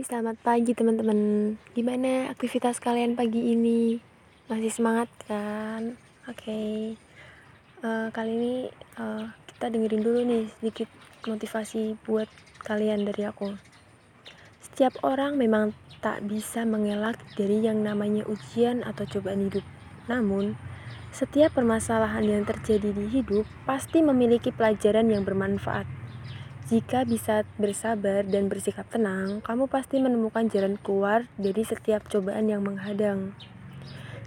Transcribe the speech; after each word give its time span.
Selamat 0.00 0.40
pagi 0.40 0.72
teman-teman. 0.72 1.52
Gimana 1.76 2.32
aktivitas 2.32 2.80
kalian 2.80 3.20
pagi 3.20 3.52
ini? 3.52 4.00
Masih 4.48 4.72
semangat 4.72 5.12
kan? 5.28 6.00
Oke. 6.24 6.40
Okay. 6.40 6.72
Uh, 7.84 7.84
eh, 7.84 8.06
kali 8.08 8.32
ini 8.32 8.54
uh, 8.96 9.28
kita 9.52 9.68
dengerin 9.68 10.00
dulu 10.00 10.24
nih 10.24 10.48
sedikit 10.56 10.88
motivasi 11.28 12.00
buat 12.08 12.32
kalian 12.64 13.04
dari 13.04 13.28
aku. 13.28 13.52
Setiap 14.64 14.96
orang 15.04 15.36
memang 15.36 15.76
tak 16.00 16.24
bisa 16.24 16.64
mengelak 16.64 17.20
dari 17.36 17.60
yang 17.60 17.84
namanya 17.84 18.24
ujian 18.24 18.80
atau 18.80 19.04
cobaan 19.04 19.52
hidup. 19.52 19.66
Namun, 20.08 20.56
setiap 21.12 21.52
permasalahan 21.52 22.24
yang 22.24 22.48
terjadi 22.48 22.88
di 22.88 23.04
hidup 23.20 23.44
pasti 23.68 24.00
memiliki 24.00 24.48
pelajaran 24.48 25.12
yang 25.12 25.28
bermanfaat 25.28 25.99
jika 26.68 27.08
bisa 27.08 27.48
bersabar 27.56 28.26
dan 28.26 28.52
bersikap 28.52 28.84
tenang, 28.92 29.40
kamu 29.40 29.70
pasti 29.70 29.96
menemukan 29.96 30.50
jalan 30.52 30.76
keluar 30.76 31.24
dari 31.40 31.64
setiap 31.64 32.04
cobaan 32.12 32.50
yang 32.50 32.60
menghadang. 32.60 33.32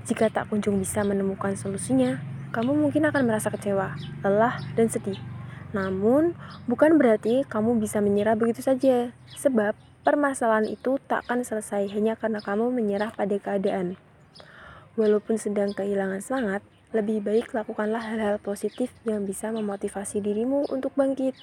Jika 0.09 0.33
tak 0.33 0.49
kunjung 0.49 0.81
bisa 0.81 1.05
menemukan 1.05 1.53
solusinya, 1.53 2.17
kamu 2.49 2.73
mungkin 2.73 3.05
akan 3.07 3.23
merasa 3.29 3.53
kecewa, 3.53 3.93
lelah, 4.25 4.57
dan 4.73 4.89
sedih. 4.89 5.21
Namun, 5.73 6.37
bukan 6.69 7.01
berarti 7.01 7.45
kamu 7.49 7.81
bisa 7.81 8.03
menyerah 8.03 8.37
begitu 8.37 8.61
saja, 8.61 9.13
sebab 9.33 9.73
permasalahan 10.03 10.69
itu 10.69 11.01
tak 11.07 11.25
akan 11.25 11.41
selesai 11.41 11.89
hanya 11.95 12.13
karena 12.19 12.43
kamu 12.43 12.69
menyerah 12.69 13.09
pada 13.15 13.33
keadaan. 13.39 13.95
Walaupun 14.93 15.41
sedang 15.41 15.73
kehilangan 15.73 16.21
semangat, 16.21 16.61
lebih 16.93 17.25
baik 17.25 17.49
lakukanlah 17.57 18.05
hal-hal 18.05 18.37
positif 18.37 18.93
yang 19.01 19.25
bisa 19.25 19.49
memotivasi 19.49 20.21
dirimu 20.21 20.69
untuk 20.69 20.93
bangkit. 20.93 21.33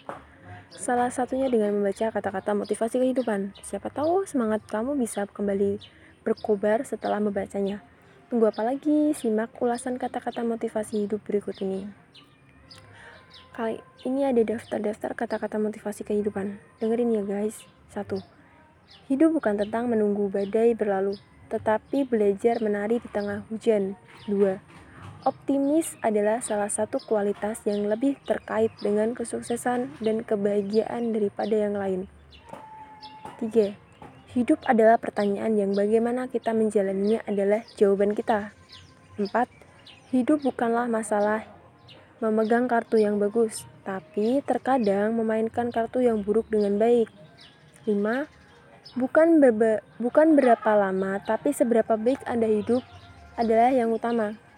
Salah 0.75 1.11
satunya 1.11 1.51
dengan 1.51 1.75
membaca 1.75 2.15
kata-kata 2.15 2.55
motivasi 2.55 3.03
kehidupan. 3.03 3.55
Siapa 3.67 3.91
tahu 3.91 4.27
semangat 4.27 4.63
kamu 4.71 4.95
bisa 4.95 5.27
kembali 5.27 5.83
berkobar 6.23 6.87
setelah 6.87 7.19
membacanya. 7.19 7.83
Tunggu 8.31 8.51
apa 8.51 8.63
lagi? 8.63 9.11
Simak 9.11 9.59
ulasan 9.59 9.99
kata-kata 9.99 10.47
motivasi 10.47 11.09
hidup 11.09 11.27
berikut 11.27 11.59
ini. 11.65 11.91
Kali 13.51 13.83
ini 14.07 14.23
ada 14.23 14.43
daftar-daftar 14.47 15.19
kata-kata 15.19 15.59
motivasi 15.59 16.07
kehidupan. 16.07 16.63
Dengerin 16.79 17.19
ya 17.19 17.23
guys. 17.27 17.67
Satu, 17.91 18.23
Hidup 19.07 19.39
bukan 19.39 19.59
tentang 19.59 19.91
menunggu 19.91 20.31
badai 20.31 20.75
berlalu, 20.75 21.19
tetapi 21.51 22.07
belajar 22.07 22.63
menari 22.63 23.03
di 23.03 23.09
tengah 23.11 23.43
hujan. 23.51 23.99
Dua. 24.27 24.63
Optimis 25.21 26.01
adalah 26.01 26.41
salah 26.41 26.73
satu 26.73 26.97
kualitas 26.97 27.61
yang 27.69 27.85
lebih 27.93 28.17
terkait 28.25 28.73
dengan 28.81 29.13
kesuksesan 29.13 30.01
dan 30.01 30.25
kebahagiaan 30.25 31.13
daripada 31.13 31.53
yang 31.53 31.77
lain. 31.77 32.09
3. 33.37 33.77
Hidup 34.33 34.65
adalah 34.65 34.97
pertanyaan 34.97 35.61
yang 35.61 35.77
bagaimana 35.77 36.25
kita 36.25 36.57
menjalaninya 36.57 37.21
adalah 37.29 37.61
jawaban 37.77 38.17
kita. 38.17 38.57
4. 39.21 39.29
Hidup 40.09 40.41
bukanlah 40.41 40.89
masalah 40.89 41.45
memegang 42.25 42.65
kartu 42.65 42.97
yang 42.97 43.21
bagus, 43.21 43.69
tapi 43.85 44.41
terkadang 44.41 45.13
memainkan 45.13 45.69
kartu 45.69 46.01
yang 46.01 46.25
buruk 46.25 46.49
dengan 46.49 46.81
baik. 46.81 47.13
5. 47.85 48.25
Bukan, 48.97 49.37
bukan 50.01 50.29
berapa 50.33 50.71
lama, 50.81 51.21
tapi 51.21 51.53
seberapa 51.53 52.01
baik 52.01 52.25
Anda 52.25 52.49
hidup 52.49 52.81
adalah 53.37 53.69
yang 53.69 53.93
utama. 53.93 54.49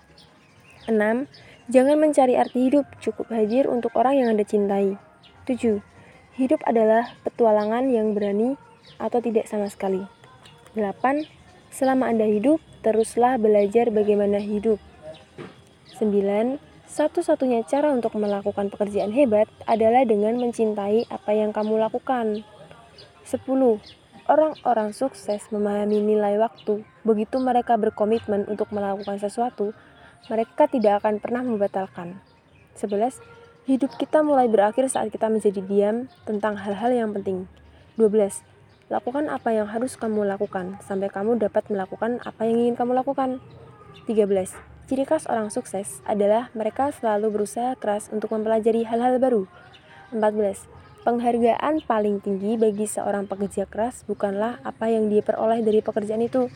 6. 0.89 1.29
Jangan 1.71 1.97
mencari 1.97 2.35
arti 2.35 2.69
hidup, 2.69 2.87
cukup 2.99 3.31
hadir 3.31 3.71
untuk 3.71 3.95
orang 3.95 4.19
yang 4.19 4.29
Anda 4.35 4.43
cintai. 4.43 4.99
7. 5.47 5.83
Hidup 6.35 6.65
adalah 6.65 7.15
petualangan 7.23 7.93
yang 7.93 8.17
berani 8.17 8.57
atau 8.99 9.23
tidak 9.23 9.47
sama 9.47 9.71
sekali. 9.71 10.03
8. 10.75 11.29
Selama 11.73 12.09
Anda 12.09 12.25
hidup, 12.29 12.59
teruslah 12.83 13.39
belajar 13.39 13.89
bagaimana 13.93 14.43
hidup. 14.43 14.83
9. 15.97 16.59
Satu-satunya 16.93 17.65
cara 17.65 17.89
untuk 17.89 18.13
melakukan 18.21 18.69
pekerjaan 18.69 19.17
hebat 19.17 19.49
adalah 19.65 20.05
dengan 20.05 20.37
mencintai 20.37 21.09
apa 21.09 21.31
yang 21.33 21.55
kamu 21.55 21.81
lakukan. 21.81 22.45
10. 23.25 23.81
Orang-orang 24.29 24.93
sukses 24.93 25.41
memahami 25.49 26.05
nilai 26.05 26.37
waktu. 26.37 26.85
Begitu 27.03 27.41
mereka 27.41 27.81
berkomitmen 27.81 28.45
untuk 28.45 28.69
melakukan 28.71 29.17
sesuatu, 29.19 29.73
mereka 30.31 30.71
tidak 30.71 31.03
akan 31.03 31.19
pernah 31.19 31.43
membatalkan. 31.43 32.23
11. 32.79 33.19
Hidup 33.67 33.95
kita 33.99 34.23
mulai 34.23 34.47
berakhir 34.47 34.87
saat 34.87 35.11
kita 35.11 35.27
menjadi 35.27 35.59
diam 35.63 36.07
tentang 36.23 36.55
hal-hal 36.63 36.95
yang 36.95 37.11
penting. 37.11 37.51
12. 37.99 38.43
Lakukan 38.87 39.27
apa 39.27 39.51
yang 39.51 39.67
harus 39.67 39.99
kamu 39.99 40.23
lakukan 40.23 40.79
sampai 40.83 41.11
kamu 41.11 41.43
dapat 41.43 41.67
melakukan 41.71 42.23
apa 42.23 42.47
yang 42.47 42.71
ingin 42.71 42.75
kamu 42.79 42.95
lakukan. 43.03 43.43
13. 44.07 44.55
Ciri 44.87 45.05
khas 45.07 45.27
orang 45.27 45.51
sukses 45.51 46.03
adalah 46.07 46.55
mereka 46.55 46.95
selalu 46.95 47.43
berusaha 47.43 47.75
keras 47.79 48.07
untuk 48.15 48.31
mempelajari 48.31 48.87
hal-hal 48.87 49.19
baru. 49.19 49.51
14. 50.15 50.71
Penghargaan 51.03 51.83
paling 51.83 52.23
tinggi 52.23 52.55
bagi 52.55 52.87
seorang 52.87 53.27
pekerja 53.27 53.67
keras 53.67 54.07
bukanlah 54.07 54.63
apa 54.63 54.87
yang 54.87 55.11
dia 55.11 55.19
peroleh 55.19 55.59
dari 55.67 55.83
pekerjaan 55.83 56.23
itu, 56.23 56.47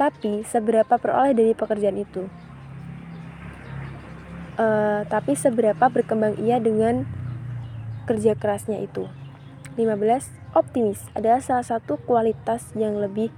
tapi 0.00 0.48
seberapa 0.48 0.96
peroleh 0.96 1.36
dari 1.36 1.52
pekerjaan 1.52 2.00
itu 2.00 2.24
uh, 4.62 5.00
tapi 5.10 5.34
seberapa 5.34 5.90
berkembang 5.90 6.38
ia 6.38 6.62
dengan 6.62 7.02
kerja 8.06 8.38
kerasnya 8.38 8.78
itu. 8.78 9.10
15. 9.74 9.88
Optimis 10.52 11.00
adalah 11.16 11.40
salah 11.40 11.64
satu 11.64 11.96
kualitas 11.96 12.70
yang 12.76 13.00
lebih 13.00 13.32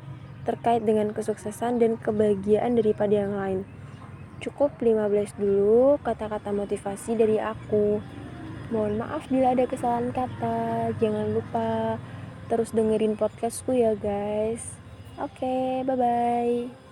terkait 0.44 0.82
dengan 0.84 1.14
kesuksesan 1.14 1.80
dan 1.80 1.96
kebahagiaan 1.96 2.76
daripada 2.76 3.14
yang 3.14 3.32
lain. 3.38 3.60
Cukup 4.42 4.76
15 4.76 5.40
dulu 5.40 5.96
kata-kata 6.02 6.52
motivasi 6.52 7.16
dari 7.16 7.40
aku. 7.40 8.02
Mohon 8.74 9.06
maaf 9.06 9.30
bila 9.30 9.54
ada 9.54 9.64
kesalahan 9.64 10.10
kata. 10.10 10.90
Jangan 10.98 11.26
lupa 11.32 11.96
terus 12.50 12.74
dengerin 12.74 13.16
podcastku 13.16 13.72
ya 13.72 13.94
guys. 13.96 14.76
Oke, 15.16 15.46
okay, 15.46 15.86
bye-bye. 15.86 16.83